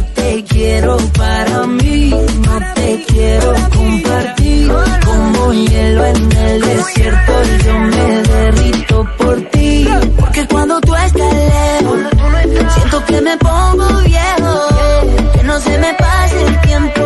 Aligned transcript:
te 0.00 0.44
quiero 0.44 0.96
para 1.16 1.66
mí, 1.66 2.10
no 2.10 2.74
te 2.74 3.04
quiero 3.08 3.52
compartir. 3.74 4.72
Como 5.04 5.52
hielo 5.52 6.06
en 6.06 6.32
el 6.32 6.60
desierto, 6.60 7.32
yo 7.64 7.78
me 7.78 8.22
derrito 8.22 9.08
por 9.18 9.40
ti. 9.50 9.88
Porque 10.18 10.46
cuando 10.48 10.80
tú 10.80 10.94
estás 10.94 11.34
lejos, 11.34 11.98
siento 12.74 13.04
que 13.06 13.20
me 13.20 13.36
pongo 13.38 13.88
viejo, 14.04 15.32
que 15.34 15.42
no 15.44 15.58
se 15.60 15.78
me 15.78 15.94
pase 15.94 16.44
el 16.44 16.60
tiempo, 16.60 17.02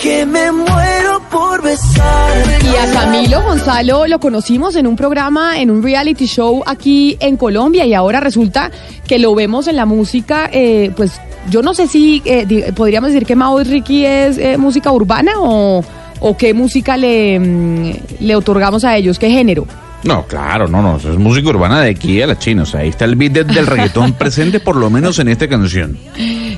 que 0.00 0.26
me 0.26 0.52
muero 0.52 1.20
por 1.30 1.62
besar. 1.62 2.62
Y 2.62 2.76
a 2.76 2.92
Camilo 2.92 3.42
Gonzalo 3.42 4.06
lo 4.06 4.20
conocimos 4.20 4.76
en 4.76 4.86
un 4.86 4.96
programa, 4.96 5.60
en 5.60 5.70
un 5.70 5.82
reality 5.82 6.26
show 6.26 6.62
aquí 6.66 7.16
en 7.20 7.36
Colombia 7.36 7.84
y 7.86 7.94
ahora 7.94 8.20
resulta 8.20 8.70
que 9.06 9.18
lo 9.18 9.34
vemos 9.34 9.66
en 9.68 9.76
la 9.76 9.86
música, 9.86 10.48
eh, 10.52 10.92
pues 10.96 11.20
yo 11.50 11.62
no 11.62 11.74
sé 11.74 11.86
si 11.88 12.22
eh, 12.24 12.72
podríamos 12.74 13.10
decir 13.12 13.26
que 13.26 13.36
Mau 13.36 13.60
y 13.60 13.64
Ricky 13.64 14.04
es 14.06 14.38
eh, 14.38 14.56
música 14.58 14.90
urbana 14.92 15.32
o, 15.38 15.84
o 16.20 16.36
qué 16.36 16.54
música 16.54 16.96
le, 16.96 17.38
mm, 17.38 17.92
le 18.20 18.36
otorgamos 18.36 18.84
a 18.84 18.96
ellos, 18.96 19.18
qué 19.18 19.30
género. 19.30 19.66
No, 20.04 20.24
claro, 20.26 20.68
no, 20.68 20.80
no, 20.80 20.96
eso 20.98 21.10
es 21.12 21.18
música 21.18 21.48
urbana 21.48 21.80
de 21.82 21.90
aquí 21.90 22.22
a 22.22 22.26
la 22.28 22.38
China. 22.38 22.62
O 22.62 22.66
sea, 22.66 22.80
ahí 22.80 22.88
está 22.90 23.04
el 23.04 23.16
beat 23.16 23.32
de- 23.32 23.42
del 23.44 23.66
reggaetón 23.66 24.12
presente, 24.18 24.60
por 24.60 24.76
lo 24.76 24.90
menos 24.90 25.18
en 25.18 25.26
esta 25.26 25.48
canción. 25.48 25.98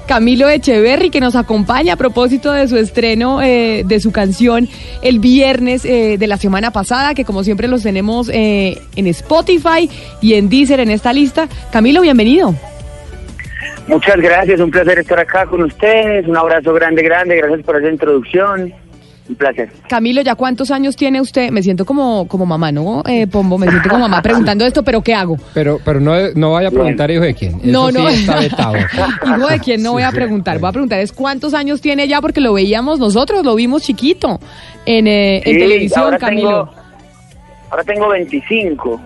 Camilo 0.06 0.46
Echeverry, 0.48 1.08
que 1.08 1.20
nos 1.20 1.34
acompaña 1.36 1.94
a 1.94 1.96
propósito 1.96 2.52
de 2.52 2.68
su 2.68 2.76
estreno 2.76 3.40
eh, 3.40 3.82
de 3.86 3.98
su 4.00 4.12
canción 4.12 4.68
el 5.00 5.20
viernes 5.20 5.86
eh, 5.86 6.16
de 6.18 6.26
la 6.26 6.36
semana 6.36 6.70
pasada, 6.70 7.14
que 7.14 7.24
como 7.24 7.42
siempre 7.42 7.66
los 7.66 7.82
tenemos 7.82 8.28
eh, 8.30 8.78
en 8.96 9.06
Spotify 9.06 9.88
y 10.20 10.34
en 10.34 10.50
Deezer 10.50 10.80
en 10.80 10.90
esta 10.90 11.14
lista. 11.14 11.48
Camilo, 11.72 12.02
bienvenido. 12.02 12.54
Muchas 13.90 14.16
gracias, 14.18 14.60
un 14.60 14.70
placer 14.70 14.98
estar 15.00 15.18
acá 15.18 15.46
con 15.46 15.62
ustedes. 15.62 16.26
Un 16.26 16.36
abrazo 16.36 16.72
grande, 16.72 17.02
grande. 17.02 17.36
Gracias 17.36 17.62
por 17.62 17.76
esa 17.76 17.90
introducción. 17.90 18.72
Un 19.28 19.34
placer. 19.36 19.70
Camilo, 19.88 20.22
¿ya 20.22 20.34
cuántos 20.34 20.70
años 20.72 20.96
tiene 20.96 21.20
usted? 21.20 21.50
Me 21.50 21.62
siento 21.62 21.84
como, 21.84 22.26
como 22.26 22.46
mamá, 22.46 22.72
¿no? 22.72 23.02
Eh, 23.06 23.26
Pombo, 23.28 23.58
me 23.58 23.68
siento 23.68 23.88
como 23.88 24.00
mamá 24.02 24.22
preguntando 24.24 24.64
esto, 24.64 24.82
pero 24.82 25.02
¿qué 25.02 25.14
hago? 25.14 25.36
Pero, 25.54 25.78
pero 25.84 26.00
no, 26.00 26.14
no 26.34 26.52
vaya 26.52 26.68
a 26.68 26.70
preguntar 26.72 27.10
hijo 27.12 27.22
de 27.22 27.34
quién. 27.34 27.56
Eso 27.60 27.66
No, 27.66 27.88
sí 27.90 27.94
no. 27.94 28.08
está 28.08 28.40
vetado. 28.40 28.74
Hijo 29.36 29.46
de 29.48 29.58
quién 29.60 29.82
no 29.82 29.92
voy 29.92 30.02
a 30.02 30.10
preguntar. 30.10 30.58
Voy 30.58 30.68
a 30.68 30.72
preguntar 30.72 30.98
es 31.00 31.12
cuántos 31.12 31.54
años 31.54 31.80
tiene 31.80 32.08
ya, 32.08 32.20
porque 32.20 32.40
lo 32.40 32.52
veíamos 32.54 32.98
nosotros, 32.98 33.44
lo 33.44 33.54
vimos 33.54 33.82
chiquito 33.82 34.40
en, 34.86 35.06
eh, 35.06 35.42
en 35.44 35.58
televisión, 35.58 36.04
ahora 36.04 36.18
Camilo. 36.18 36.48
Tengo, 36.48 36.74
ahora 37.70 37.84
tengo 37.84 38.08
25. 38.08 39.00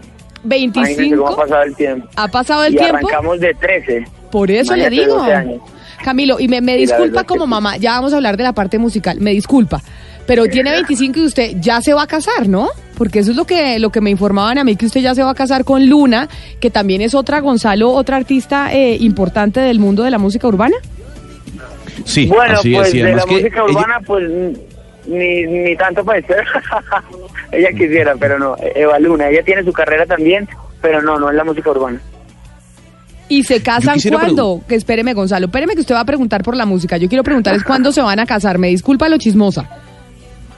Imagínense 0.45 1.17
cómo 1.17 1.29
ha 1.29 1.37
25. 1.37 1.37
pasado 1.37 1.63
el 1.65 1.75
tiempo. 1.77 2.09
¿Ha 2.17 2.29
pasado 2.29 2.65
el 2.65 2.75
y 2.75 2.77
tiempo? 2.79 2.97
arrancamos 2.97 3.41
de 3.41 3.55
13. 3.55 4.05
Por 4.35 4.51
eso 4.51 4.75
le 4.75 4.91
digo. 4.91 5.15
12 5.15 5.33
años. 5.33 5.61
Camilo, 6.05 6.41
y 6.41 6.49
me, 6.49 6.77
disculpa 6.77 7.23
como 7.23 7.47
mamá, 7.47 7.77
ya 7.77 7.93
vamos 7.93 8.13
a 8.13 8.17
hablar 8.17 8.37
de 8.37 8.43
la 8.43 8.53
parte 8.53 8.79
musical, 8.79 9.21
me 9.21 9.31
disculpa, 9.31 9.81
pero 10.27 10.47
tiene 10.49 10.73
25 10.73 11.21
y 11.21 11.23
usted 11.23 11.53
ya 11.61 11.81
se 11.81 11.95
va 11.95 12.03
a 12.03 12.07
casar, 12.09 12.49
¿no? 12.49 12.69
Porque 12.99 13.21
eso 13.21 13.31
es 13.31 13.37
lo 13.37 13.45
que, 13.45 13.79
lo 13.79 13.91
que 13.91 14.01
me 14.01 14.11
informaban 14.11 14.59
a 14.59 14.65
mí, 14.65 14.75
que 14.75 14.87
usted 14.87 15.01
ya 15.03 15.15
se 15.15 15.23
va 15.23 15.31
a 15.31 15.35
casar 15.35 15.65
con 15.65 15.87
Luna, 15.89 16.29
que 16.61 16.69
también 16.69 17.01
es 17.01 17.15
otra, 17.15 17.39
Gonzalo, 17.41 17.93
otra 17.93 18.17
artista 18.17 18.75
eh, 18.75 18.97
importante 19.01 19.61
del 19.61 19.79
mundo 19.79 20.03
de 20.03 20.11
la 20.11 20.19
música 20.19 20.49
urbana. 20.49 20.77
Sí, 22.05 22.27
bueno, 22.27 22.59
así 22.59 22.75
pues 22.75 22.89
es. 22.89 22.95
y 22.95 23.03
de 23.03 23.15
la 23.15 23.23
que 23.23 23.35
música 23.35 23.63
ella- 23.63 23.65
urbana, 23.65 24.01
pues 24.05 24.25
ni, 25.07 25.43
ni 25.47 25.77
tanto 25.77 26.05
pues. 26.05 26.25
ella 27.53 27.71
quisiera, 27.71 28.15
pero 28.19 28.39
no. 28.39 28.57
Eva 28.75 28.99
Luna, 28.99 29.29
ella 29.31 29.45
tiene 29.45 29.63
su 29.63 29.73
carrera 29.73 30.05
también, 30.07 30.49
pero 30.83 31.01
no, 31.01 31.21
no 31.21 31.31
es 31.31 31.37
la 31.37 31.45
música 31.45 31.71
urbana. 31.71 32.01
¿Y 33.29 33.45
se 33.45 33.63
casan 33.63 33.99
cuándo? 34.11 34.61
Que 34.69 34.75
espéreme, 34.75 35.15
Gonzalo, 35.15 35.47
espéreme 35.47 35.75
que 35.75 35.81
usted 35.81 35.95
va 35.95 36.01
a 36.01 36.05
preguntar 36.05 36.43
por 36.43 36.57
la 36.57 36.67
música. 36.67 36.97
Yo 36.97 37.09
quiero 37.09 37.25
preguntar 37.25 37.55
es 37.55 37.65
cuándo 37.65 37.93
se 37.93 38.03
van 38.03 38.21
a 38.21 38.27
casar. 38.27 38.59
Me 38.59 38.69
disculpa 38.69 39.09
lo 39.09 39.17
chismosa. 39.19 39.69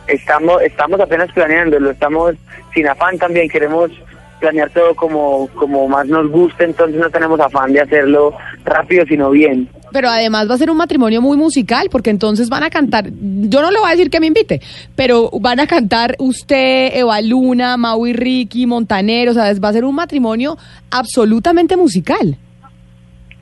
Estamos, 0.09 0.62
estamos 0.62 1.00
apenas 1.00 1.31
planeándolo, 1.33 1.91
estamos 1.91 2.34
sin 2.72 2.87
afán 2.87 3.19
también, 3.19 3.49
queremos 3.49 3.91
planear 4.38 4.71
todo 4.71 4.94
como, 4.94 5.49
como 5.54 5.88
más 5.88 6.06
nos 6.06 6.31
guste, 6.31 6.65
entonces 6.65 7.00
no 7.00 7.10
tenemos 7.10 7.41
afán 7.41 7.72
de 7.72 7.81
hacerlo 7.81 8.34
rápido, 8.65 9.04
sino 9.09 9.31
bien. 9.31 9.69
Pero 9.93 10.09
además 10.09 10.48
va 10.48 10.54
a 10.54 10.59
ser 10.59 10.71
un 10.71 10.77
matrimonio 10.77 11.22
muy 11.22 11.37
musical, 11.37 11.88
porque 11.91 12.10
entonces 12.10 12.48
van 12.48 12.62
a 12.62 12.71
cantar, 12.71 13.09
yo 13.10 13.62
no 13.62 13.71
le 13.71 13.78
voy 13.78 13.88
a 13.88 13.93
decir 13.93 14.10
que 14.10 14.21
me 14.21 14.27
invite, 14.27 14.60
pero 14.94 15.31
van 15.41 15.59
a 15.59 15.66
cantar 15.66 16.16
usted, 16.19 16.91
Eva 16.94 17.21
Luna, 17.21 17.77
Mau 17.77 18.06
y 18.06 18.12
Ricky, 18.12 18.66
Montaner, 18.66 19.28
o 19.31 19.34
sea, 19.34 19.53
va 19.54 19.69
a 19.69 19.72
ser 19.72 19.84
un 19.84 19.94
matrimonio 19.94 20.56
absolutamente 20.91 21.77
musical. 21.77 22.37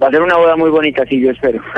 Va 0.03 0.09
a 0.09 0.10
ser 0.10 0.22
una 0.22 0.37
boda 0.37 0.56
muy 0.56 0.71
bonita, 0.71 1.05
sí, 1.09 1.21
yo 1.21 1.31
espero. 1.31 1.62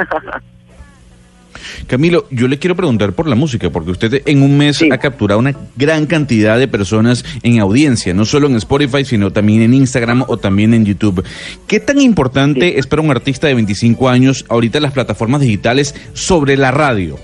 Camilo, 1.87 2.27
yo 2.31 2.49
le 2.49 2.59
quiero 2.59 2.75
preguntar 2.77 3.12
por 3.12 3.28
la 3.28 3.34
música, 3.34 3.71
porque 3.71 3.91
usted 3.91 4.22
en 4.27 4.43
un 4.43 4.59
mes 4.59 4.77
Sí. 4.78 4.88
ha 4.93 4.99
capturado 4.99 5.38
una 5.41 5.54
gran 5.77 6.06
cantidad 6.06 6.59
de 6.59 6.69
personas 6.69 7.25
en 7.43 7.60
audiencia, 7.60 8.12
no 8.12 8.25
solo 8.25 8.47
en 8.47 8.56
Spotify, 8.56 9.04
sino 9.04 9.31
también 9.32 9.62
en 9.62 9.72
Instagram 9.75 10.25
o 10.28 10.37
también 10.37 10.75
en 10.75 10.84
YouTube. 10.84 11.25
¿Qué 11.66 11.81
tan 11.81 12.00
importante 12.00 12.60
Sí. 12.72 12.75
es 12.77 12.87
para 12.87 13.03
un 13.03 13.10
artista 13.10 13.47
de 13.47 13.54
25 13.54 14.09
años 14.09 14.44
ahorita 14.48 14.81
las 14.81 14.93
plataformas 14.93 15.41
digitales 15.41 15.94
sobre 16.12 16.56
la 16.56 16.71
radio? 16.72 17.16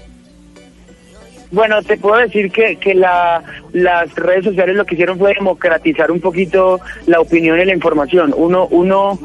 Bueno, 1.51 1.83
te 1.83 1.99
puedo 1.99 2.17
decir 2.17 2.51
que, 2.51 2.77
que 2.77 2.95
la, 2.95 3.43
las 3.75 4.15
redes 4.15 4.45
sociales 4.45 4.75
lo 4.75 4.87
que 4.87 4.95
hicieron 4.95 5.19
fue 5.19 5.35
democratizar 5.35 6.11
un 6.11 6.21
poquito 6.21 6.81
la 7.07 7.21
opinión 7.21 7.61
y 7.61 7.67
la 7.67 7.75
información. 7.75 8.33
Uno, 8.35 8.67
uno, 8.71 9.19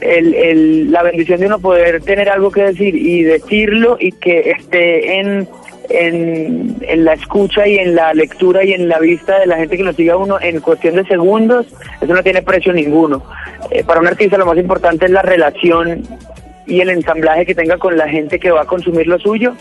el, 0.00 0.34
el, 0.34 0.92
la 0.92 1.02
bendición 1.02 1.40
de 1.40 1.46
uno 1.46 1.58
poder 1.58 2.02
tener 2.02 2.28
algo 2.28 2.50
que 2.50 2.62
decir 2.62 2.94
y 2.94 3.22
decirlo 3.22 3.96
y 4.00 4.12
que 4.12 4.50
esté 4.50 5.20
en, 5.20 5.48
en, 5.88 6.76
en 6.82 7.04
la 7.04 7.14
escucha 7.14 7.66
y 7.66 7.78
en 7.78 7.94
la 7.94 8.12
lectura 8.14 8.64
y 8.64 8.72
en 8.72 8.88
la 8.88 8.98
vista 8.98 9.38
de 9.38 9.46
la 9.46 9.56
gente 9.56 9.76
que 9.76 9.84
lo 9.84 9.92
siga 9.92 10.16
uno 10.16 10.38
en 10.40 10.60
cuestión 10.60 10.96
de 10.96 11.04
segundos, 11.04 11.66
eso 12.00 12.12
no 12.12 12.22
tiene 12.22 12.42
precio 12.42 12.72
ninguno. 12.72 13.24
Eh, 13.70 13.84
para 13.84 14.00
un 14.00 14.06
artista 14.06 14.38
lo 14.38 14.46
más 14.46 14.58
importante 14.58 15.06
es 15.06 15.10
la 15.10 15.22
relación 15.22 16.02
y 16.66 16.80
el 16.80 16.90
ensamblaje 16.90 17.46
que 17.46 17.54
tenga 17.54 17.78
con 17.78 17.96
la 17.96 18.08
gente 18.08 18.38
que 18.38 18.50
va 18.50 18.62
a 18.62 18.66
consumir 18.66 19.06
lo 19.06 19.18
suyo. 19.18 19.54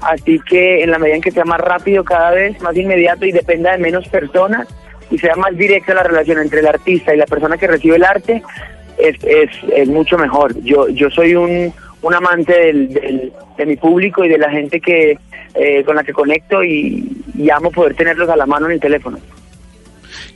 Así 0.00 0.38
que 0.48 0.82
en 0.82 0.90
la 0.90 0.98
medida 0.98 1.16
en 1.16 1.22
que 1.22 1.32
sea 1.32 1.44
más 1.44 1.60
rápido 1.60 2.04
cada 2.04 2.30
vez, 2.30 2.60
más 2.60 2.76
inmediato 2.76 3.24
y 3.24 3.32
dependa 3.32 3.72
de 3.72 3.78
menos 3.78 4.06
personas 4.08 4.68
y 5.10 5.18
sea 5.18 5.34
más 5.36 5.56
directa 5.56 5.94
la 5.94 6.02
relación 6.02 6.38
entre 6.38 6.60
el 6.60 6.66
artista 6.66 7.14
y 7.14 7.16
la 7.16 7.26
persona 7.26 7.56
que 7.56 7.66
recibe 7.66 7.96
el 7.96 8.04
arte, 8.04 8.42
es, 8.98 9.16
es, 9.24 9.50
es 9.74 9.88
mucho 9.88 10.16
mejor. 10.18 10.54
Yo, 10.62 10.88
yo 10.88 11.10
soy 11.10 11.34
un, 11.34 11.72
un 12.02 12.14
amante 12.14 12.52
del, 12.52 12.88
del- 12.92 13.32
de 13.56 13.66
mi 13.66 13.76
público 13.76 14.24
y 14.24 14.28
de 14.28 14.38
la 14.38 14.50
gente 14.50 14.80
que 14.80 15.18
eh, 15.54 15.82
con 15.84 15.96
la 15.96 16.04
que 16.04 16.12
conecto 16.12 16.62
y, 16.62 17.04
y 17.36 17.50
amo 17.50 17.70
poder 17.72 17.94
tenerlos 17.94 18.28
a 18.28 18.36
la 18.36 18.46
mano 18.46 18.66
en 18.66 18.72
el 18.72 18.80
teléfono. 18.80 19.18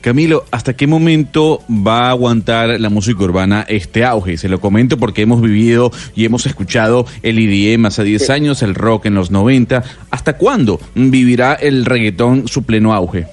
Camilo, 0.01 0.43
¿hasta 0.51 0.73
qué 0.75 0.85
momento 0.85 1.61
va 1.69 2.07
a 2.07 2.09
aguantar 2.09 2.77
la 2.81 2.89
música 2.89 3.23
urbana 3.23 3.65
este 3.69 4.03
auge? 4.03 4.35
Se 4.35 4.49
lo 4.49 4.59
comento 4.59 4.97
porque 4.97 5.21
hemos 5.21 5.41
vivido 5.41 5.91
y 6.13 6.25
hemos 6.25 6.45
escuchado 6.45 7.05
el 7.21 7.39
IDM 7.39 7.85
hace 7.85 8.03
10 8.03 8.29
años, 8.29 8.61
el 8.63 8.75
rock 8.75 9.05
en 9.05 9.15
los 9.15 9.31
90. 9.31 9.81
¿Hasta 10.11 10.33
cuándo 10.37 10.79
vivirá 10.95 11.53
el 11.53 11.85
reggaetón 11.85 12.49
su 12.49 12.65
pleno 12.65 12.93
auge? 12.93 13.27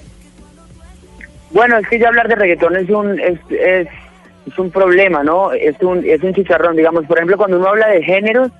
Bueno, 1.51 1.77
es 1.77 1.87
que 1.89 1.99
ya 1.99 2.07
hablar 2.07 2.29
de 2.29 2.35
reggaetón 2.35 2.77
es 2.77 2.89
un 2.89 3.19
es, 3.19 3.37
es, 3.49 3.87
es 4.45 4.57
un 4.57 4.71
problema, 4.71 5.23
¿no? 5.23 5.51
Es 5.51 5.75
un 5.81 6.03
es 6.05 6.21
un 6.23 6.33
chicharrón, 6.33 6.75
digamos. 6.75 7.05
Por 7.05 7.17
ejemplo, 7.17 7.37
cuando 7.37 7.57
uno 7.57 7.69
habla 7.69 7.87
de 7.87 8.03
géneros, 8.03 8.51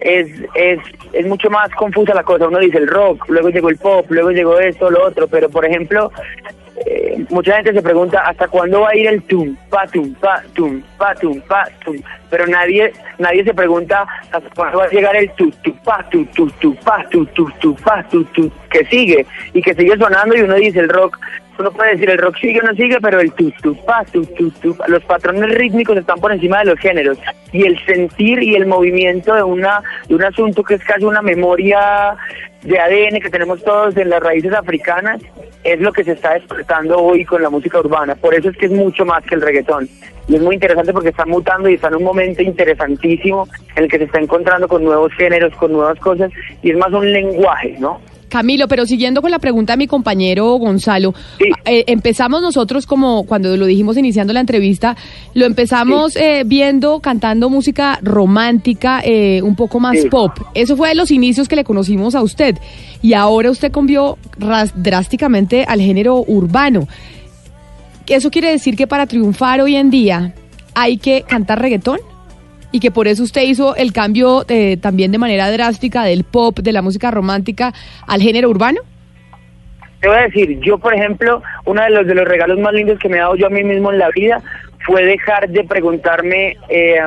es, 0.00 0.28
es, 0.54 0.78
es 1.12 1.26
mucho 1.26 1.50
más 1.50 1.70
confusa 1.74 2.14
la 2.14 2.22
cosa. 2.22 2.48
Uno 2.48 2.58
dice 2.58 2.78
el 2.78 2.88
rock, 2.88 3.28
luego 3.28 3.48
llegó 3.48 3.68
el 3.68 3.78
pop, 3.78 4.06
luego 4.10 4.30
llegó 4.30 4.58
esto, 4.58 4.90
lo 4.90 5.06
otro. 5.06 5.26
Pero, 5.28 5.48
por 5.48 5.64
ejemplo, 5.64 6.10
eh, 6.86 7.24
mucha 7.30 7.56
gente 7.56 7.72
se 7.72 7.82
pregunta 7.82 8.20
hasta 8.20 8.48
cuándo 8.48 8.80
va 8.80 8.90
a 8.90 8.96
ir 8.96 9.06
el 9.06 9.22
tum, 9.22 9.56
pa, 9.70 9.86
tum, 9.86 10.12
pa, 10.14 10.42
tum, 10.54 10.82
pa, 10.98 11.14
tum, 11.14 11.40
pa, 11.42 11.68
tum. 11.84 11.96
Pero 12.30 12.46
nadie 12.46 12.92
nadie 13.18 13.44
se 13.44 13.54
pregunta 13.54 14.04
hasta 14.32 14.50
cuándo 14.54 14.78
va 14.78 14.84
a 14.84 14.90
llegar 14.90 15.14
el 15.14 15.30
tu, 15.32 15.50
tu, 15.62 15.74
pa, 15.76 16.04
tu, 16.10 16.24
tu, 16.26 16.50
tu, 16.50 16.74
pa, 16.76 17.04
tu, 17.10 17.24
tu, 17.26 17.48
tu, 17.60 17.76
pa, 17.76 18.02
tu, 18.10 18.24
tu, 18.24 18.50
que 18.70 18.84
sigue 18.86 19.24
y 19.52 19.62
que 19.62 19.74
sigue 19.74 19.96
sonando 19.96 20.36
y 20.36 20.40
uno 20.40 20.54
dice 20.54 20.80
el 20.80 20.88
rock. 20.88 21.18
Uno 21.58 21.70
puede 21.70 21.92
decir 21.92 22.10
el 22.10 22.18
rock 22.18 22.36
sigue 22.38 22.60
o 22.60 22.64
no 22.64 22.74
sigue, 22.74 22.98
pero 23.00 23.20
el 23.20 23.32
tu, 23.32 23.50
tu, 23.62 23.76
pa, 23.84 24.04
tu, 24.04 24.24
tu, 24.26 24.50
tu, 24.50 24.76
pa, 24.76 24.88
los 24.88 25.04
patrones 25.04 25.54
rítmicos 25.54 25.96
están 25.96 26.18
por 26.18 26.32
encima 26.32 26.58
de 26.58 26.66
los 26.66 26.78
géneros 26.78 27.18
y 27.52 27.64
el 27.64 27.78
sentir 27.84 28.42
y 28.42 28.56
el 28.56 28.66
movimiento 28.66 29.34
de 29.34 29.42
una 29.42 29.82
de 30.08 30.14
un 30.16 30.24
asunto 30.24 30.62
que 30.64 30.74
es 30.74 30.84
casi 30.84 31.04
una 31.04 31.22
memoria 31.22 32.16
de 32.62 32.78
ADN 32.78 33.20
que 33.20 33.30
tenemos 33.30 33.62
todos 33.62 33.96
en 33.96 34.10
las 34.10 34.20
raíces 34.20 34.52
africanas 34.52 35.20
es 35.62 35.80
lo 35.80 35.92
que 35.92 36.04
se 36.04 36.12
está 36.12 36.34
despertando 36.34 36.98
hoy 36.98 37.24
con 37.24 37.42
la 37.42 37.50
música 37.50 37.78
urbana. 37.78 38.14
Por 38.14 38.34
eso 38.34 38.50
es 38.50 38.56
que 38.56 38.66
es 38.66 38.72
mucho 38.72 39.04
más 39.04 39.24
que 39.24 39.34
el 39.34 39.42
reggaetón. 39.42 39.88
Y 40.28 40.36
es 40.36 40.42
muy 40.42 40.54
interesante 40.54 40.92
porque 40.92 41.10
está 41.10 41.26
mutando 41.26 41.68
y 41.68 41.74
está 41.74 41.88
en 41.88 41.96
un 41.96 42.04
momento 42.04 42.42
interesantísimo 42.42 43.46
en 43.76 43.84
el 43.84 43.90
que 43.90 43.98
se 43.98 44.04
está 44.04 44.18
encontrando 44.18 44.66
con 44.68 44.82
nuevos 44.82 45.12
géneros, 45.14 45.54
con 45.56 45.72
nuevas 45.72 45.98
cosas, 46.00 46.30
y 46.62 46.70
es 46.70 46.76
más 46.76 46.92
un 46.92 47.10
lenguaje, 47.12 47.76
¿no? 47.78 48.00
Camilo, 48.34 48.66
pero 48.66 48.84
siguiendo 48.84 49.22
con 49.22 49.30
la 49.30 49.38
pregunta 49.38 49.74
de 49.74 49.76
mi 49.76 49.86
compañero 49.86 50.56
Gonzalo, 50.56 51.14
Sí. 51.38 51.44
eh, 51.66 51.84
empezamos 51.86 52.42
nosotros 52.42 52.84
como 52.84 53.22
cuando 53.26 53.56
lo 53.56 53.64
dijimos 53.64 53.96
iniciando 53.96 54.32
la 54.32 54.40
entrevista, 54.40 54.96
lo 55.34 55.46
empezamos 55.46 56.16
eh, 56.16 56.42
viendo 56.44 56.98
cantando 56.98 57.48
música 57.48 58.00
romántica, 58.02 59.00
eh, 59.04 59.40
un 59.40 59.54
poco 59.54 59.78
más 59.78 60.00
Sí. 60.00 60.08
pop. 60.08 60.32
Eso 60.52 60.76
fue 60.76 60.88
de 60.88 60.96
los 60.96 61.12
inicios 61.12 61.46
que 61.46 61.54
le 61.54 61.62
conocimos 61.62 62.16
a 62.16 62.22
usted. 62.22 62.58
Y 63.02 63.12
ahora 63.12 63.52
usted 63.52 63.70
cambió 63.70 64.18
ras- 64.36 64.72
drásticamente 64.74 65.64
al 65.68 65.80
género 65.80 66.24
urbano. 66.26 66.88
¿Eso 68.08 68.30
quiere 68.30 68.50
decir 68.50 68.74
que 68.76 68.88
para 68.88 69.06
triunfar 69.06 69.60
hoy 69.60 69.76
en 69.76 69.90
día 69.90 70.34
hay 70.74 70.96
que 70.96 71.22
cantar 71.22 71.60
reggaetón? 71.62 72.00
Y 72.74 72.80
que 72.80 72.90
por 72.90 73.06
eso 73.06 73.22
usted 73.22 73.42
hizo 73.42 73.76
el 73.76 73.92
cambio 73.92 74.44
eh, 74.48 74.76
también 74.78 75.12
de 75.12 75.18
manera 75.18 75.48
drástica 75.48 76.02
del 76.02 76.24
pop, 76.24 76.58
de 76.58 76.72
la 76.72 76.82
música 76.82 77.12
romántica, 77.12 77.72
al 78.04 78.20
género 78.20 78.50
urbano? 78.50 78.80
Te 80.00 80.08
voy 80.08 80.16
a 80.16 80.22
decir, 80.22 80.58
yo 80.58 80.76
por 80.78 80.92
ejemplo, 80.92 81.40
uno 81.66 81.80
de 81.80 81.90
los 81.90 82.04
de 82.04 82.16
los 82.16 82.26
regalos 82.26 82.58
más 82.58 82.72
lindos 82.72 82.98
que 82.98 83.08
me 83.08 83.18
he 83.18 83.20
dado 83.20 83.36
yo 83.36 83.46
a 83.46 83.50
mí 83.50 83.62
mismo 83.62 83.92
en 83.92 84.00
la 84.00 84.08
vida 84.10 84.42
fue 84.84 85.04
dejar 85.04 85.48
de 85.50 85.62
preguntarme 85.62 86.56
eh, 86.68 86.98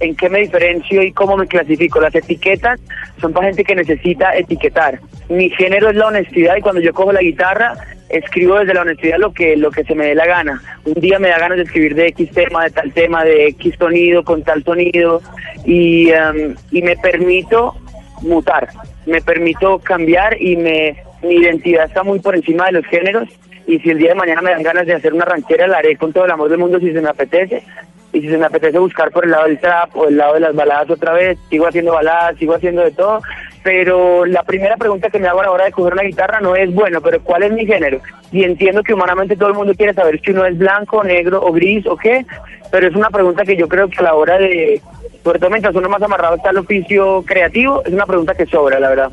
en 0.00 0.16
qué 0.16 0.28
me 0.28 0.40
diferencio 0.40 1.02
y 1.02 1.12
cómo 1.12 1.36
me 1.36 1.46
clasifico. 1.46 2.00
Las 2.00 2.14
etiquetas 2.14 2.80
son 3.20 3.32
para 3.32 3.48
gente 3.48 3.64
que 3.64 3.74
necesita 3.74 4.36
etiquetar. 4.36 5.00
Mi 5.28 5.50
género 5.50 5.90
es 5.90 5.96
la 5.96 6.06
honestidad 6.06 6.56
y 6.56 6.60
cuando 6.60 6.80
yo 6.80 6.92
cojo 6.92 7.12
la 7.12 7.20
guitarra 7.20 7.74
escribo 8.08 8.58
desde 8.58 8.74
la 8.74 8.82
honestidad 8.82 9.18
lo 9.18 9.32
que 9.32 9.56
lo 9.56 9.70
que 9.70 9.84
se 9.84 9.94
me 9.94 10.06
dé 10.06 10.14
la 10.14 10.26
gana. 10.26 10.62
Un 10.84 10.94
día 10.94 11.18
me 11.18 11.28
da 11.28 11.38
ganas 11.38 11.58
de 11.58 11.64
escribir 11.64 11.94
de 11.94 12.06
X 12.08 12.30
tema, 12.30 12.64
de 12.64 12.70
tal 12.70 12.92
tema, 12.92 13.24
de 13.24 13.48
X 13.48 13.74
sonido, 13.78 14.24
con 14.24 14.42
tal 14.42 14.64
sonido 14.64 15.20
y, 15.64 16.10
em, 16.10 16.54
y 16.70 16.82
me 16.82 16.96
permito 16.96 17.76
mutar, 18.22 18.68
me 19.06 19.20
permito 19.20 19.78
cambiar 19.78 20.40
y 20.40 20.56
me 20.56 20.96
mi 21.22 21.34
identidad 21.34 21.86
está 21.86 22.02
muy 22.02 22.20
por 22.20 22.36
encima 22.36 22.66
de 22.66 22.72
los 22.72 22.86
géneros 22.86 23.28
y 23.66 23.78
si 23.80 23.90
el 23.90 23.98
día 23.98 24.10
de 24.10 24.14
mañana 24.14 24.40
me 24.40 24.50
dan 24.50 24.62
ganas 24.62 24.86
de 24.86 24.94
hacer 24.94 25.12
una 25.12 25.24
ranchera 25.24 25.66
la 25.66 25.78
haré 25.78 25.96
con 25.96 26.12
todo 26.12 26.24
el 26.24 26.30
amor 26.30 26.48
del 26.48 26.58
mundo 26.58 26.78
si 26.78 26.92
se 26.92 27.00
me 27.00 27.08
apetece 27.08 27.64
y 28.12 28.20
si 28.20 28.28
se 28.28 28.38
me 28.38 28.46
apetece 28.46 28.78
buscar 28.78 29.10
por 29.10 29.24
el 29.24 29.30
lado 29.30 29.44
del 29.44 29.58
trap 29.58 29.94
o 29.96 30.08
el 30.08 30.16
lado 30.16 30.34
de 30.34 30.40
las 30.40 30.54
baladas 30.54 30.90
otra 30.90 31.12
vez, 31.12 31.38
sigo 31.50 31.66
haciendo 31.66 31.92
baladas, 31.92 32.36
sigo 32.38 32.54
haciendo 32.54 32.82
de 32.82 32.90
todo, 32.90 33.20
pero 33.62 34.24
la 34.24 34.42
primera 34.42 34.76
pregunta 34.76 35.10
que 35.10 35.18
me 35.18 35.28
hago 35.28 35.40
a 35.40 35.44
la 35.44 35.50
hora 35.50 35.64
de 35.66 35.72
coger 35.72 35.92
una 35.92 36.02
guitarra 36.02 36.40
no 36.40 36.56
es, 36.56 36.72
bueno, 36.72 37.00
pero 37.00 37.20
¿cuál 37.22 37.42
es 37.42 37.52
mi 37.52 37.66
género? 37.66 38.00
Y 38.32 38.44
entiendo 38.44 38.82
que 38.82 38.94
humanamente 38.94 39.36
todo 39.36 39.50
el 39.50 39.54
mundo 39.54 39.74
quiere 39.74 39.94
saber 39.94 40.20
si 40.20 40.30
uno 40.30 40.46
es 40.46 40.56
blanco, 40.56 41.04
negro 41.04 41.44
o 41.44 41.52
gris 41.52 41.86
o 41.86 41.96
qué, 41.96 42.24
pero 42.70 42.86
es 42.86 42.94
una 42.94 43.10
pregunta 43.10 43.44
que 43.44 43.56
yo 43.56 43.68
creo 43.68 43.88
que 43.88 43.98
a 43.98 44.04
la 44.04 44.14
hora 44.14 44.38
de, 44.38 44.80
sobre 45.22 45.38
todo 45.38 45.50
mientras 45.50 45.74
uno 45.74 45.88
más 45.88 46.02
amarrado 46.02 46.36
está 46.36 46.50
al 46.50 46.58
oficio 46.58 47.22
creativo, 47.26 47.82
es 47.84 47.92
una 47.92 48.06
pregunta 48.06 48.34
que 48.34 48.46
sobra, 48.46 48.80
la 48.80 48.88
verdad. 48.88 49.12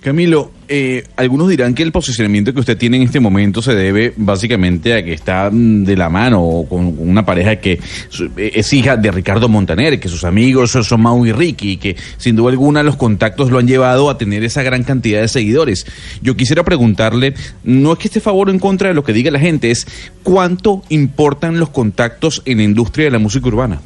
Camilo, 0.00 0.50
eh, 0.66 1.04
algunos 1.16 1.48
dirán 1.48 1.74
que 1.74 1.82
el 1.82 1.92
posicionamiento 1.92 2.54
que 2.54 2.60
usted 2.60 2.78
tiene 2.78 2.96
en 2.96 3.02
este 3.02 3.20
momento 3.20 3.60
se 3.60 3.74
debe 3.74 4.14
básicamente 4.16 4.94
a 4.94 5.04
que 5.04 5.12
está 5.12 5.50
mm, 5.52 5.84
de 5.84 5.94
la 5.94 6.08
mano 6.08 6.42
o 6.42 6.66
con 6.66 6.96
una 6.98 7.26
pareja 7.26 7.56
que 7.56 7.72
eh, 7.72 8.52
es 8.54 8.72
hija 8.72 8.96
de 8.96 9.10
Ricardo 9.10 9.50
Montaner, 9.50 10.00
que 10.00 10.08
sus 10.08 10.24
amigos 10.24 10.70
son 10.70 11.02
Mau 11.02 11.26
y 11.26 11.32
Ricky, 11.32 11.72
y 11.72 11.76
que 11.76 11.96
sin 12.16 12.34
duda 12.34 12.50
alguna 12.50 12.82
los 12.82 12.96
contactos 12.96 13.50
lo 13.50 13.58
han 13.58 13.66
llevado 13.66 14.08
a 14.08 14.16
tener 14.16 14.42
esa 14.42 14.62
gran 14.62 14.84
cantidad 14.84 15.20
de 15.20 15.28
seguidores. 15.28 15.84
Yo 16.22 16.34
quisiera 16.34 16.64
preguntarle, 16.64 17.34
no 17.62 17.92
es 17.92 17.98
que 17.98 18.08
esté 18.08 18.20
a 18.20 18.22
favor 18.22 18.48
o 18.48 18.52
en 18.52 18.58
contra 18.58 18.88
de 18.88 18.94
lo 18.94 19.04
que 19.04 19.12
diga 19.12 19.30
la 19.30 19.38
gente, 19.38 19.70
es 19.70 19.86
cuánto 20.22 20.82
importan 20.88 21.60
los 21.60 21.68
contactos 21.68 22.40
en 22.46 22.56
la 22.56 22.64
industria 22.64 23.04
de 23.04 23.10
la 23.10 23.18
música 23.18 23.48
urbana. 23.48 23.82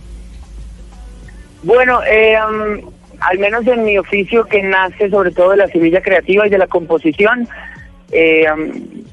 Bueno, 1.65 2.01
eh, 2.05 2.37
al 3.25 3.38
menos 3.38 3.67
en 3.67 3.85
mi 3.85 3.99
oficio 3.99 4.44
que 4.44 4.62
nace 4.62 5.09
sobre 5.11 5.31
todo 5.31 5.50
de 5.50 5.59
la 5.59 5.69
semilla 5.69 6.03
creativa 6.03 6.47
y 6.47 6.50
de 6.50 6.59
la 6.59 6.67
composición, 6.67 7.49
eh, 8.12 8.47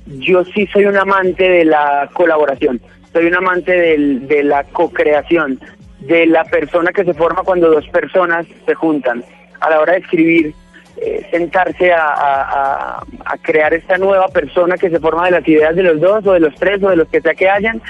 yo 0.05 0.43
sí 0.45 0.67
soy 0.67 0.85
un 0.85 0.97
amante 0.97 1.47
de 1.47 1.65
la 1.65 2.09
colaboración, 2.13 2.81
soy 3.13 3.27
un 3.27 3.35
amante 3.35 3.71
de 3.71 4.43
la 4.43 4.63
co-creación, 4.65 5.59
de 6.01 6.25
la 6.25 6.43
persona 6.43 6.91
que 6.91 7.05
se 7.05 7.13
forma 7.13 7.43
cuando 7.43 7.69
dos 7.69 7.87
personas 7.89 8.45
se 8.65 8.73
juntan. 8.73 9.23
A 9.59 9.69
la 9.69 9.79
hora 9.79 9.93
de 9.93 9.99
escribir, 9.99 10.53
eh, 10.97 11.25
sentarse 11.31 11.93
a 11.93 13.01
crear 13.41 13.73
esta 13.73 13.97
nueva 13.97 14.27
persona 14.27 14.77
que 14.77 14.89
se 14.89 14.99
forma 14.99 15.25
de 15.25 15.31
las 15.31 15.47
ideas 15.47 15.75
de 15.75 15.83
los 15.83 16.01
dos 16.01 16.25
o 16.27 16.33
de 16.33 16.39
los 16.41 16.53
tres 16.55 16.83
o 16.83 16.89
de 16.89 16.95
los 16.95 17.07
que 17.07 17.21
sea 17.21 17.33
que 17.33 17.49
hayan, 17.49 17.81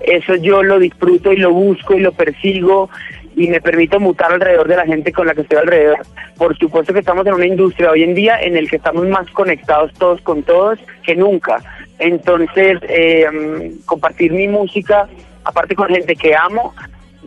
eso 0.00 0.34
yo 0.36 0.62
lo 0.62 0.78
disfruto 0.78 1.32
y 1.32 1.36
lo 1.36 1.52
busco 1.52 1.94
y 1.94 2.00
lo 2.00 2.12
persigo 2.12 2.90
y 3.36 3.48
me 3.48 3.60
permito 3.60 4.00
mutar 4.00 4.32
alrededor 4.32 4.66
de 4.66 4.76
la 4.76 4.86
gente 4.86 5.12
con 5.12 5.26
la 5.26 5.34
que 5.34 5.42
estoy 5.42 5.58
alrededor. 5.58 5.98
Por 6.38 6.56
supuesto 6.56 6.94
que 6.94 7.00
estamos 7.00 7.26
en 7.26 7.34
una 7.34 7.46
industria 7.46 7.90
hoy 7.90 8.02
en 8.02 8.14
día 8.14 8.40
en 8.40 8.56
el 8.56 8.68
que 8.68 8.76
estamos 8.76 9.06
más 9.06 9.30
conectados 9.30 9.92
todos 9.92 10.22
con 10.22 10.42
todos 10.42 10.78
que 11.04 11.14
nunca. 11.14 11.58
Entonces, 11.98 12.78
eh, 12.88 13.26
mm, 13.30 13.84
compartir 13.84 14.32
mi 14.32 14.48
música, 14.48 15.06
aparte 15.44 15.74
con 15.74 15.88
gente 15.88 16.16
que 16.16 16.34
amo, 16.34 16.74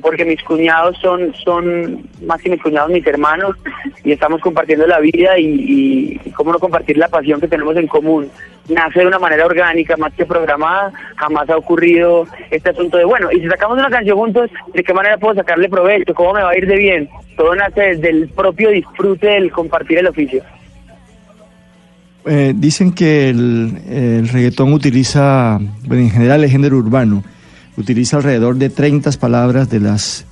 porque 0.01 0.25
mis 0.25 0.41
cuñados 0.43 0.97
son, 0.99 1.33
son 1.43 2.07
más 2.25 2.41
que 2.41 2.49
mis 2.49 2.61
cuñados, 2.61 2.91
mis 2.91 3.05
hermanos, 3.05 3.55
y 4.03 4.11
estamos 4.11 4.41
compartiendo 4.41 4.87
la 4.87 4.99
vida 4.99 5.37
y, 5.37 6.19
y, 6.25 6.31
cómo 6.31 6.51
no 6.51 6.59
compartir 6.59 6.97
la 6.97 7.07
pasión 7.07 7.39
que 7.39 7.47
tenemos 7.47 7.75
en 7.77 7.87
común. 7.87 8.29
Nace 8.67 8.99
de 8.99 9.07
una 9.07 9.19
manera 9.19 9.45
orgánica, 9.45 9.97
más 9.97 10.13
que 10.13 10.25
programada, 10.25 10.91
jamás 11.15 11.49
ha 11.49 11.57
ocurrido 11.57 12.27
este 12.51 12.69
asunto 12.69 12.97
de, 12.97 13.05
bueno, 13.05 13.31
y 13.31 13.39
si 13.41 13.47
sacamos 13.47 13.77
una 13.77 13.89
canción 13.89 14.17
juntos, 14.17 14.49
¿de 14.73 14.83
qué 14.83 14.93
manera 14.93 15.17
puedo 15.17 15.35
sacarle 15.35 15.69
provecho? 15.69 16.13
¿Cómo 16.13 16.33
me 16.33 16.43
va 16.43 16.51
a 16.51 16.57
ir 16.57 16.67
de 16.67 16.75
bien? 16.75 17.09
Todo 17.35 17.55
nace 17.55 17.81
desde 17.81 18.09
el 18.09 18.29
propio 18.29 18.69
disfrute 18.69 19.27
del 19.27 19.51
compartir 19.51 19.97
el 19.97 20.07
oficio. 20.07 20.43
Eh, 22.25 22.53
dicen 22.55 22.93
que 22.93 23.29
el, 23.29 23.81
el 23.89 24.27
reggaetón 24.27 24.73
utiliza, 24.73 25.57
bueno, 25.85 26.03
en 26.03 26.11
general 26.11 26.43
el 26.43 26.49
género 26.49 26.77
urbano, 26.77 27.23
utiliza 27.81 28.17
alrededor 28.17 28.55
de 28.55 28.69
30 28.69 29.11
palabras 29.19 29.69
de 29.69 29.79
las 29.79 30.25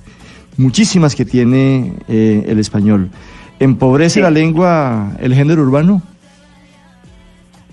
muchísimas 0.56 1.14
que 1.14 1.24
tiene 1.24 1.94
eh, 2.08 2.44
el 2.48 2.58
español. 2.58 3.10
¿Empobrece 3.60 4.14
Sí. 4.14 4.20
la 4.20 4.30
lengua 4.30 5.12
el 5.20 5.34
género 5.34 5.62
urbano? 5.62 6.02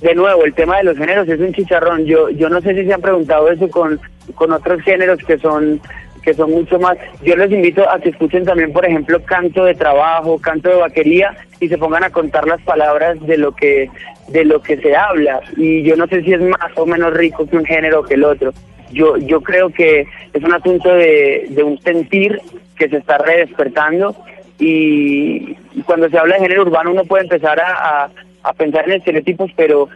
de 0.02 0.14
nuevo, 0.14 0.46
el 0.46 0.54
tema 0.54 0.78
de 0.78 0.84
los 0.84 0.98
géneros 0.98 1.28
es 1.28 1.40
un 1.40 1.52
chicharrón. 1.54 2.06
Yo 2.06 2.30
yo 2.30 2.48
no 2.50 2.62
sé 2.62 2.76
si 2.76 2.86
se 2.86 2.94
han 2.94 3.02
preguntado 3.02 3.50
eso 3.50 3.68
con, 3.70 4.00
con 4.36 4.52
otros 4.52 4.82
géneros 4.84 5.18
que 5.26 5.38
son 5.40 5.80
que 6.22 6.34
son 6.34 6.52
mucho 6.52 6.78
más. 6.80 6.98
Yo 7.24 7.36
les 7.36 7.52
invito 7.52 7.90
a 7.90 8.00
que 8.00 8.10
escuchen 8.10 8.46
también, 8.46 8.72
por 8.74 8.86
ejemplo, 8.86 9.20
canto 9.24 9.64
de 9.64 9.74
trabajo, 9.74 10.38
canto 10.40 10.70
de 10.70 10.76
vaquería 10.76 11.36
y 11.60 11.70
se 11.70 11.78
pongan 11.78 12.04
a 12.04 12.10
contar 12.12 12.46
las 12.48 12.62
palabras 12.62 13.20
de 13.26 13.38
lo 13.38 13.56
que 13.56 13.90
de 14.28 14.46
lo 14.46 14.62
que 14.62 14.78
se 14.78 14.96
habla. 14.96 15.40
Y 15.58 15.82
yo 15.84 15.96
no 15.96 16.06
sé 16.08 16.22
si 16.24 16.34
es 16.34 16.42
más 16.42 16.72
o 16.76 16.86
menos 16.86 17.12
rico 17.14 17.48
que 17.48 17.58
un 17.58 17.66
género 17.66 18.04
que 18.04 18.14
el 18.16 18.26
otro. 18.26 18.54
Yo 18.96 19.18
yo 19.18 19.42
creo 19.42 19.70
que 19.70 20.08
es 20.34 20.44
un 20.44 20.54
asunto 20.54 20.90
de, 20.94 21.48
un 21.64 21.78
sentir 21.82 22.40
que 22.78 22.90
se 22.90 22.98
está 22.98 23.18
redespertando 23.20 24.16
y 24.60 25.54
cuando 25.86 26.10
se 26.10 26.18
habla 26.18 26.36
de 26.36 26.42
género 26.44 26.64
urbano 26.64 26.92
uno 26.92 27.04
puede 27.06 27.24
empezar 27.24 27.60
a, 27.60 27.72
a- 28.06 28.10
a 28.44 28.54
pensar 28.54 28.86
en 28.88 28.98
estereotipos, 28.98 29.52
pero 29.56 29.90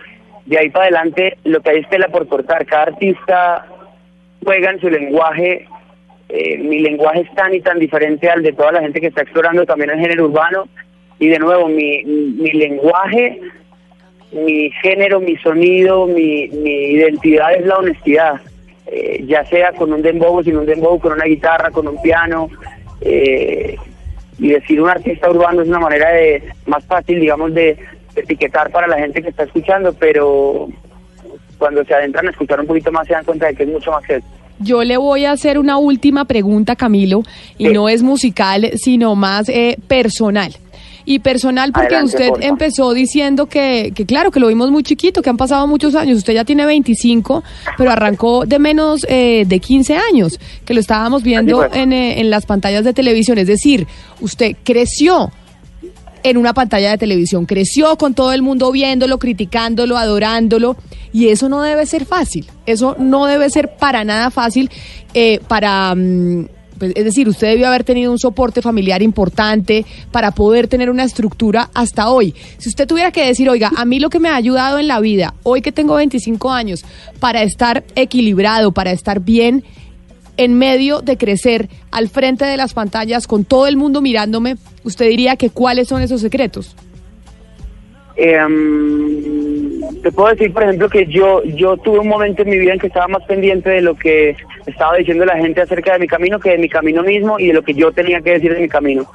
de 0.46 0.58
ahí 0.58 0.70
para 0.70 0.86
adelante 0.86 1.38
lo 1.44 1.62
que 1.62 1.70
hay 1.70 1.80
es 1.80 1.90
tela 1.90 2.08
por 2.08 2.28
cortar. 2.28 2.66
Cada 2.66 2.84
artista 2.92 3.66
juega 4.44 4.72
en 4.72 4.80
su 4.82 4.90
lenguaje. 4.90 5.68
eh, 6.30 6.58
mi 6.58 6.80
lenguaje 6.80 7.22
es 7.22 7.32
tan 7.36 7.54
y 7.54 7.62
tan 7.62 7.78
diferente 7.80 8.30
al 8.30 8.42
de 8.44 8.54
toda 8.54 8.72
la 8.74 8.82
gente 8.82 9.00
que 9.02 9.08
está 9.08 9.22
explorando 9.22 9.66
también 9.66 9.92
el 9.92 10.00
género 10.00 10.26
urbano. 10.26 10.68
Y 11.20 11.28
de 11.28 11.38
nuevo, 11.40 11.68
mi, 11.70 12.04
mi 12.04 12.52
lenguaje, 12.52 13.40
mi 14.32 14.72
género, 14.82 15.20
mi 15.20 15.36
sonido, 15.38 16.08
mi 16.08 16.44
identidad 16.98 17.54
es 17.56 17.66
la 17.66 17.78
honestidad. 17.78 18.34
Eh, 18.92 19.24
ya 19.28 19.46
sea 19.46 19.72
con 19.74 19.94
un 19.94 20.02
dembow, 20.02 20.44
sin 20.44 20.58
un 20.58 20.66
dembow, 20.66 21.00
con 21.00 21.14
una 21.14 21.26
guitarra, 21.26 21.70
con 21.72 21.88
un 21.88 22.02
piano. 22.02 22.50
eh, 23.02 23.76
y 24.42 24.50
decir 24.50 24.82
un 24.82 24.90
artista 24.90 25.30
urbano 25.30 25.62
es 25.62 25.68
una 25.68 25.80
manera 25.80 26.10
de 26.12 26.42
más 26.66 26.84
fácil, 26.86 27.20
digamos, 27.20 27.54
de, 27.54 27.78
de 28.16 28.22
etiquetar 28.22 28.72
para 28.72 28.88
la 28.88 28.98
gente 28.98 29.22
que 29.22 29.30
está 29.30 29.44
escuchando, 29.44 29.94
pero 29.94 30.70
cuando 31.58 31.84
se 31.84 31.94
adentran 31.94 32.28
a 32.28 32.32
escuchar 32.32 32.60
un 32.62 32.66
poquito 32.68 32.90
más 32.92 33.06
se 33.06 33.14
dan 33.14 33.26
cuenta 33.26 33.48
de 33.48 33.56
que 33.56 33.64
es 33.64 33.70
mucho 33.70 33.92
más 33.92 34.04
que 34.06 34.16
eso. 34.16 34.26
Yo 34.60 34.84
le 34.84 34.96
voy 34.98 35.26
a 35.26 35.32
hacer 35.34 35.60
una 35.60 35.78
última 35.78 36.24
pregunta, 36.26 36.76
Camilo, 36.78 37.24
y 37.58 37.68
Sí. 37.68 37.74
no 37.74 37.90
es 37.90 38.02
musical, 38.02 38.72
sino 38.76 39.16
más 39.16 39.50
eh, 39.50 39.78
personal. 39.88 40.54
Y 41.06 41.20
personal 41.20 41.72
porque 41.72 41.96
Adelante, 41.96 42.16
usted 42.16 42.30
porfa. 42.30 42.46
empezó 42.46 42.94
diciendo 42.94 43.48
que, 43.48 43.92
que, 43.96 44.06
claro, 44.06 44.32
que 44.32 44.40
lo 44.40 44.48
vimos 44.48 44.70
muy 44.72 44.84
chiquito, 44.84 45.22
que 45.22 45.30
han 45.30 45.38
pasado 45.38 45.66
muchos 45.68 45.96
años. 45.96 46.18
Usted 46.18 46.34
ya 46.34 46.46
tiene 46.46 46.66
25, 46.66 47.44
pero 47.78 47.92
arrancó 47.92 48.46
de 48.46 48.60
menos 48.60 49.06
eh, 49.10 49.46
de 49.48 49.60
15 49.60 49.96
años, 49.96 50.40
que 50.66 50.74
lo 50.74 50.80
estábamos 50.80 51.24
viendo 51.24 51.66
en, 51.74 51.94
eh, 51.94 52.20
en 52.20 52.30
las 52.30 52.46
pantallas 52.46 52.84
de 52.84 52.94
televisión. 52.94 53.38
Es 53.38 53.48
decir, 53.48 53.88
usted 54.22 54.56
creció 54.64 55.32
en 56.24 56.38
una 56.38 56.54
pantalla 56.54 56.92
de 56.92 56.98
televisión. 56.98 57.46
Creció 57.46 57.98
con 57.98 58.14
todo 58.14 58.34
el 58.34 58.42
mundo 58.42 58.72
viéndolo, 58.72 59.20
criticándolo, 59.20 59.98
adorándolo. 59.98 60.76
Y 61.12 61.30
eso 61.30 61.50
no 61.50 61.62
debe 61.62 61.86
ser 61.86 62.06
fácil. 62.06 62.48
Eso 62.66 62.96
no 63.00 63.26
debe 63.26 63.50
ser 63.50 63.76
para 63.78 64.04
nada 64.04 64.32
fácil 64.32 64.70
eh, 65.14 65.40
para, 65.48 65.94
mm, 65.96 66.48
pues, 66.80 66.94
es 66.96 67.04
decir, 67.04 67.28
usted 67.28 67.50
debió 67.50 67.68
haber 67.68 67.84
tenido 67.84 68.12
un 68.12 68.18
soporte 68.18 68.62
familiar 68.62 69.02
importante 69.02 69.86
para 70.12 70.32
poder 70.32 70.68
tener 70.68 70.90
una 70.90 71.04
estructura 71.04 71.70
hasta 71.74 72.10
hoy. 72.10 72.34
Si 72.58 72.70
usted 72.70 72.88
tuviera 72.88 73.12
que 73.12 73.26
decir, 73.26 73.50
oiga, 73.50 73.72
a 73.76 73.86
mí 73.86 74.00
lo 74.00 74.10
que 74.10 74.20
me 74.20 74.30
ha 74.30 74.36
ayudado 74.36 74.80
en 74.80 74.88
la 74.88 75.00
vida, 75.00 75.36
hoy 75.44 75.62
que 75.62 75.72
tengo 75.72 75.96
25 75.96 76.52
años, 76.52 76.86
para 77.20 77.44
estar 77.44 77.84
equilibrado, 77.96 78.72
para 78.72 78.92
estar 78.92 79.20
bien 79.20 79.64
en 80.38 80.54
medio 80.54 81.02
de 81.02 81.18
crecer 81.18 81.70
al 81.92 82.08
frente 82.08 82.46
de 82.46 82.56
las 82.56 82.74
pantallas 82.74 83.28
con 83.28 83.44
todo 83.44 83.68
el 83.68 83.76
mundo 83.76 84.00
mirándome, 84.00 84.56
usted 84.86 85.10
diría 85.10 85.36
que 85.36 85.50
cuáles 85.50 85.90
son 85.90 86.02
esos 86.02 86.22
secretos. 86.22 86.76
Em, 88.16 89.59
te 90.02 90.12
puedo 90.12 90.30
decir, 90.30 90.54
por 90.54 90.64
ejemplo, 90.64 90.90
que 90.90 91.06
yo 91.06 91.44
yo 91.44 91.78
tuve 91.78 92.00
un 92.00 92.08
momento 92.08 92.42
en 92.42 92.50
mi 92.50 92.58
vida 92.58 92.74
en 92.74 92.80
que 92.80 92.88
estaba 92.88 93.08
más 93.08 93.24
pendiente 93.26 93.70
de 93.70 93.82
lo 93.82 93.96
que 93.96 94.36
estaba 94.66 94.98
diciendo 94.98 95.26
la 95.26 95.38
gente 95.38 95.62
acerca 95.62 95.94
de 95.94 96.00
mi 96.00 96.08
camino 96.08 96.40
que 96.40 96.52
de 96.52 96.58
mi 96.58 96.70
camino 96.70 97.04
mismo 97.04 97.40
y 97.40 97.48
de 97.48 97.54
lo 97.54 97.64
que 97.64 97.74
yo 97.74 97.92
tenía 97.92 98.22
que 98.22 98.32
decir 98.32 98.54
de 98.54 98.62
mi 98.62 98.70
camino. 98.70 99.06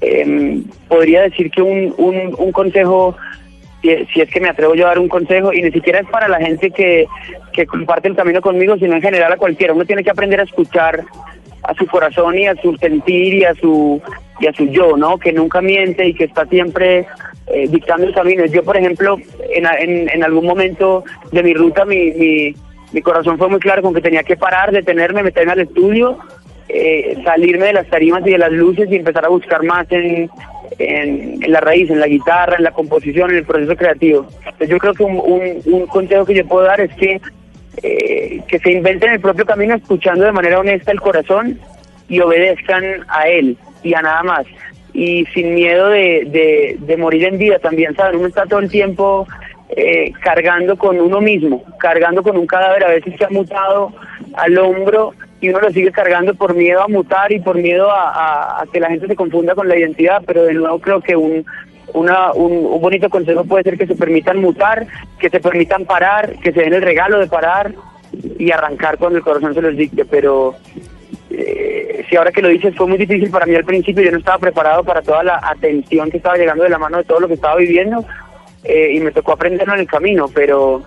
Em, 0.00 0.64
podría 0.86 1.22
decir 1.22 1.50
que 1.50 1.60
un, 1.60 1.92
un, 1.98 2.34
un 2.38 2.52
consejo 2.52 3.16
si, 3.82 4.20
es 4.20 4.30
que 4.30 4.40
me 4.40 4.48
atrevo 4.48 4.74
yo 4.74 4.86
a 4.86 4.88
dar 4.88 4.98
un 4.98 5.08
consejo, 5.08 5.52
y 5.52 5.62
ni 5.62 5.70
siquiera 5.70 6.00
es 6.00 6.08
para 6.08 6.28
la 6.28 6.38
gente 6.38 6.70
que, 6.70 7.06
que 7.52 7.66
comparte 7.66 8.08
el 8.08 8.16
camino 8.16 8.40
conmigo, 8.40 8.76
sino 8.76 8.94
en 8.94 9.02
general 9.02 9.32
a 9.32 9.36
cualquiera. 9.36 9.72
Uno 9.72 9.84
tiene 9.84 10.02
que 10.02 10.10
aprender 10.10 10.40
a 10.40 10.44
escuchar 10.44 11.04
a 11.62 11.74
su 11.74 11.86
corazón 11.86 12.38
y 12.38 12.46
a 12.46 12.54
su 12.56 12.76
sentir 12.76 13.34
y 13.34 13.44
a 13.44 13.54
su 13.54 14.00
y 14.40 14.46
a 14.46 14.52
su 14.52 14.66
yo, 14.66 14.96
¿no? 14.96 15.18
Que 15.18 15.32
nunca 15.32 15.60
miente 15.60 16.06
y 16.06 16.14
que 16.14 16.24
está 16.24 16.46
siempre 16.46 17.06
eh, 17.48 17.66
dictando 17.68 18.06
el 18.06 18.14
camino. 18.14 18.44
Yo, 18.46 18.62
por 18.62 18.76
ejemplo, 18.76 19.18
en, 19.52 20.08
en, 20.08 20.22
algún 20.22 20.46
momento 20.46 21.04
de 21.32 21.42
mi 21.42 21.54
ruta, 21.54 21.84
mi, 21.84 22.12
mi, 22.12 22.54
mi 22.92 23.02
corazón 23.02 23.36
fue 23.36 23.48
muy 23.48 23.58
claro 23.58 23.82
con 23.82 23.94
que 23.94 24.00
tenía 24.00 24.22
que 24.22 24.36
parar, 24.36 24.70
detenerme, 24.70 25.22
meterme 25.22 25.52
al 25.52 25.60
estudio, 25.60 26.18
eh, 26.68 27.20
salirme 27.24 27.66
de 27.66 27.72
las 27.72 27.88
tarimas 27.88 28.26
y 28.26 28.30
de 28.30 28.38
las 28.38 28.52
luces 28.52 28.88
y 28.90 28.96
empezar 28.96 29.24
a 29.24 29.28
buscar 29.28 29.62
más 29.64 29.86
en, 29.90 30.30
en, 30.78 31.40
la 31.50 31.60
raíz, 31.60 31.90
en 31.90 32.00
la 32.00 32.06
guitarra, 32.06 32.56
en 32.56 32.64
la 32.64 32.72
composición, 32.72 33.30
en 33.30 33.38
el 33.38 33.44
proceso 33.44 33.74
creativo. 33.74 34.26
Entonces 34.44 34.68
yo 34.68 34.78
creo 34.78 34.94
que 34.94 35.04
un, 35.04 35.62
un, 35.64 35.86
consejo 35.86 36.24
que 36.26 36.34
yo 36.34 36.46
puedo 36.46 36.66
dar 36.66 36.80
es 36.80 36.94
que, 36.94 37.20
eh, 37.82 38.40
que 38.48 38.58
se 38.58 38.72
inventen 38.72 39.12
el 39.12 39.20
propio 39.20 39.46
camino 39.46 39.74
escuchando 39.74 40.24
de 40.24 40.32
manera 40.32 40.60
honesta 40.60 40.92
el 40.92 41.00
corazón 41.00 41.58
y 42.08 42.20
obedezcan 42.20 42.84
a 43.08 43.28
él 43.28 43.56
y 43.82 43.94
a 43.94 44.02
nada 44.02 44.22
más. 44.22 44.46
Y 44.92 45.26
sin 45.26 45.54
miedo 45.54 45.88
de, 45.88 46.76
de, 46.80 46.96
morir 46.96 47.24
en 47.24 47.38
vida 47.38 47.58
también, 47.58 47.94
¿saben? 47.94 48.16
Uno 48.16 48.28
está 48.28 48.46
todo 48.46 48.60
el 48.60 48.70
tiempo 48.70 49.28
eh, 49.68 50.12
cargando 50.20 50.76
con 50.76 50.98
uno 50.98 51.20
mismo, 51.20 51.62
cargando 51.78 52.22
con 52.22 52.36
un 52.36 52.46
cadáver 52.46 52.84
a 52.84 52.88
veces 52.88 53.14
que 53.16 53.24
ha 53.24 53.30
mutado 53.30 53.92
al 54.34 54.58
hombro 54.58 55.12
y 55.40 55.50
uno 55.50 55.60
lo 55.60 55.70
sigue 55.70 55.92
cargando 55.92 56.34
por 56.34 56.54
miedo 56.54 56.82
a 56.82 56.88
mutar 56.88 57.30
y 57.32 57.38
por 57.38 57.56
miedo 57.56 57.90
a, 57.90 58.64
que 58.72 58.80
la 58.80 58.88
gente 58.88 59.06
se 59.06 59.14
confunda 59.14 59.54
con 59.54 59.68
la 59.68 59.78
identidad, 59.78 60.22
pero 60.26 60.44
de 60.44 60.54
nuevo 60.54 60.80
creo 60.80 61.00
que 61.00 61.14
un, 61.14 61.44
una, 61.94 62.32
un, 62.32 62.80
bonito 62.80 63.08
consejo 63.08 63.44
puede 63.44 63.64
ser 63.64 63.78
que 63.78 63.86
se 63.86 63.94
permitan 63.94 64.40
mutar, 64.40 64.86
que 65.18 65.30
se 65.30 65.40
permitan 65.40 65.84
parar, 65.84 66.38
que 66.38 66.52
se 66.52 66.60
den 66.60 66.74
el 66.74 66.82
regalo 66.82 67.18
de 67.18 67.26
parar 67.26 67.72
y 68.38 68.50
arrancar 68.50 68.98
cuando 68.98 69.18
el 69.18 69.24
corazón 69.24 69.54
se 69.54 69.62
los 69.62 69.76
dicte, 69.76 70.04
pero 70.04 70.54
eh, 71.30 72.04
si 72.08 72.16
ahora 72.16 72.32
que 72.32 72.42
lo 72.42 72.48
dices 72.48 72.74
fue 72.74 72.86
muy 72.86 72.98
difícil 72.98 73.30
para 73.30 73.46
mí 73.46 73.54
al 73.54 73.64
principio, 73.64 74.02
yo 74.02 74.12
no 74.12 74.18
estaba 74.18 74.38
preparado 74.38 74.84
para 74.84 75.02
toda 75.02 75.22
la 75.22 75.40
atención 75.42 76.10
que 76.10 76.18
estaba 76.18 76.36
llegando 76.36 76.64
de 76.64 76.70
la 76.70 76.78
mano 76.78 76.98
de 76.98 77.04
todo 77.04 77.20
lo 77.20 77.28
que 77.28 77.34
estaba 77.34 77.56
viviendo 77.56 78.04
eh, 78.64 78.92
y 78.94 79.00
me 79.00 79.12
tocó 79.12 79.32
aprenderlo 79.32 79.74
en 79.74 79.80
el 79.80 79.86
camino, 79.86 80.26
pero 80.32 80.82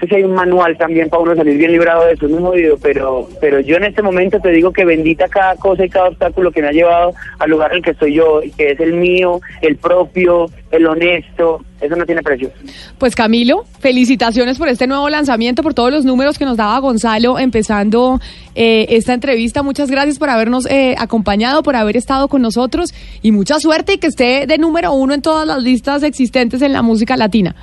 sé 0.00 0.06
si 0.06 0.14
hay 0.16 0.24
un 0.24 0.34
manual 0.34 0.76
también 0.76 1.08
para 1.08 1.22
uno 1.22 1.36
salir 1.36 1.56
bien 1.56 1.72
librado 1.72 2.06
de 2.06 2.14
eso, 2.14 2.26
no 2.26 2.38
he 2.38 2.58
oído, 2.58 2.78
pero, 2.82 3.28
pero 3.40 3.60
yo 3.60 3.76
en 3.76 3.84
este 3.84 4.02
momento 4.02 4.40
te 4.40 4.50
digo 4.50 4.72
que 4.72 4.84
bendita 4.84 5.28
cada 5.28 5.56
cosa 5.56 5.84
y 5.84 5.90
cada 5.90 6.08
obstáculo 6.08 6.50
que 6.50 6.62
me 6.62 6.68
ha 6.68 6.72
llevado 6.72 7.12
al 7.38 7.50
lugar 7.50 7.72
el 7.74 7.82
que 7.82 7.90
estoy 7.90 8.14
yo, 8.14 8.40
que 8.56 8.72
es 8.72 8.80
el 8.80 8.94
mío, 8.94 9.40
el 9.60 9.76
propio, 9.76 10.46
el 10.70 10.86
honesto, 10.86 11.60
eso 11.80 11.96
no 11.96 12.04
tiene 12.04 12.22
precio. 12.22 12.50
Pues 12.98 13.14
Camilo, 13.14 13.64
felicitaciones 13.80 14.58
por 14.58 14.68
este 14.68 14.86
nuevo 14.86 15.08
lanzamiento, 15.08 15.62
por 15.62 15.74
todos 15.74 15.90
los 15.90 16.04
números 16.04 16.38
que 16.38 16.44
nos 16.44 16.56
daba 16.56 16.78
Gonzalo 16.78 17.38
empezando 17.38 18.20
eh, 18.54 18.86
esta 18.90 19.14
entrevista. 19.14 19.62
Muchas 19.62 19.90
gracias 19.90 20.18
por 20.18 20.30
habernos 20.30 20.66
eh, 20.66 20.94
acompañado, 20.98 21.62
por 21.62 21.76
haber 21.76 21.96
estado 21.96 22.28
con 22.28 22.42
nosotros 22.42 22.94
y 23.22 23.32
mucha 23.32 23.58
suerte 23.60 23.94
y 23.94 23.98
que 23.98 24.08
esté 24.08 24.46
de 24.46 24.58
número 24.58 24.92
uno 24.92 25.14
en 25.14 25.22
todas 25.22 25.46
las 25.46 25.62
listas 25.62 26.02
existentes 26.02 26.62
en 26.62 26.72
la 26.72 26.82
música 26.82 27.16
latina. 27.16 27.56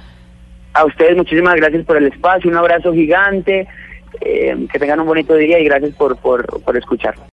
A 0.78 0.86
ustedes 0.86 1.18
muchísimas 1.18 1.56
gracias 1.56 1.84
por 1.86 1.98
el 1.98 2.06
espacio, 2.06 2.52
un 2.52 2.56
abrazo 2.56 2.94
gigante, 2.94 3.68
eh, 4.22 4.56
que 4.72 4.78
tengan 4.78 5.00
un 5.00 5.08
bonito 5.08 5.34
día 5.34 5.58
y 5.58 5.64
gracias 5.64 5.96
por, 5.96 6.16
por, 6.18 6.46
por 6.62 6.78
escuchar. 6.78 7.16